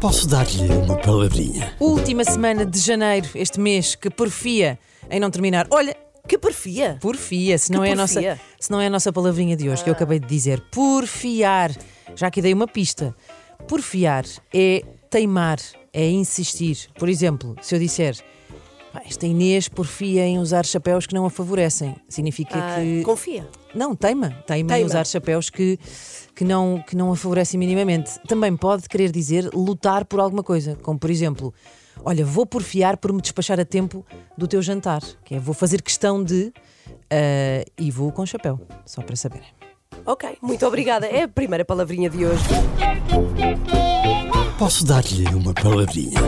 Posso 0.00 0.26
dar-lhe 0.26 0.68
uma 0.72 0.96
palavrinha? 0.96 1.74
Última 1.78 2.24
semana 2.24 2.64
de 2.64 2.78
janeiro, 2.80 3.28
este 3.34 3.60
mês 3.60 3.94
que 3.94 4.08
porfia 4.10 4.78
em 5.10 5.20
não 5.20 5.30
terminar. 5.30 5.66
Olha, 5.70 5.94
Que 6.26 6.38
porfia! 6.38 6.96
porfia, 7.00 7.58
se 7.58 7.70
não, 7.72 7.82
Que 7.82 7.88
é 7.88 7.92
a 7.92 7.96
nossa, 7.96 8.14
porfia? 8.14 8.40
se 8.58 8.70
não 8.70 8.80
é 8.80 8.86
a 8.86 8.90
nossa 8.90 9.12
palavrinha 9.12 9.56
de 9.56 9.68
hoje, 9.68 9.82
que 9.84 9.90
eu 9.90 9.94
acabei 9.94 10.18
de 10.18 10.26
dizer. 10.26 10.60
Porfiar. 10.72 11.72
Já 12.16 12.28
aqui 12.28 12.40
dei 12.40 12.52
uma 12.54 12.66
pista. 12.66 13.14
Porfiar 13.68 14.24
é 14.54 14.82
teimar, 15.10 15.58
é 15.92 16.08
insistir. 16.08 16.88
Por 16.98 17.08
exemplo, 17.08 17.54
se 17.60 17.74
eu 17.74 17.78
disser. 17.78 18.16
"Pá, 18.92 19.02
Esta 19.06 19.26
Inês 19.26 19.68
porfia 19.68 20.24
em 20.26 20.38
usar 20.38 20.64
chapéus 20.64 21.06
que 21.06 21.14
não 21.14 21.24
a 21.26 21.30
favorecem. 21.30 21.94
Significa 22.08 22.54
Ah, 22.56 22.76
que. 22.80 23.02
Confia. 23.02 23.48
Não, 23.74 23.94
teima. 23.94 24.30
Teima 24.46 24.72
em 24.72 24.74
Teima. 24.74 24.86
usar 24.86 25.06
chapéus 25.06 25.48
que, 25.50 25.78
que, 26.34 26.44
não, 26.44 26.82
que 26.86 26.96
não 26.96 27.12
a 27.12 27.16
favorecem 27.16 27.58
minimamente. 27.58 28.18
Também 28.26 28.56
pode 28.56 28.88
querer 28.88 29.10
dizer 29.12 29.48
lutar 29.54 30.04
por 30.04 30.18
alguma 30.20 30.42
coisa, 30.42 30.76
como 30.82 30.98
por 30.98 31.08
exemplo, 31.10 31.54
olha, 32.04 32.24
vou 32.24 32.44
porfiar 32.44 32.96
por 32.96 33.12
me 33.12 33.20
despachar 33.20 33.60
a 33.60 33.64
tempo 33.64 34.04
do 34.36 34.48
teu 34.48 34.60
jantar, 34.60 35.02
que 35.24 35.36
é 35.36 35.38
vou 35.38 35.54
fazer 35.54 35.82
questão 35.82 36.22
de 36.24 36.52
ah, 37.10 37.64
e 37.78 37.90
vou 37.92 38.10
com 38.10 38.26
chapéu, 38.26 38.60
só 38.84 39.02
para 39.02 39.14
saberem. 39.14 39.48
Ok, 40.04 40.38
muito 40.42 40.66
obrigada. 40.66 41.06
É 41.06 41.22
a 41.24 41.28
primeira 41.28 41.64
palavrinha 41.64 42.10
de 42.10 42.24
hoje. 42.24 42.42
Posso 44.58 44.84
dar-lhe 44.84 45.26
uma 45.34 45.54
palavrinha? 45.54 46.18